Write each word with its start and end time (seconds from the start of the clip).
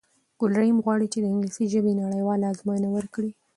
ګل 0.39 0.51
رحیم 0.59 0.77
غواړی 0.85 1.07
چې 1.13 1.19
د 1.21 1.25
انګلیسی 1.33 1.65
ژبی 1.73 1.93
نړېواله 2.03 2.43
آزموینه 2.51 2.89
ورکړی 2.91 3.31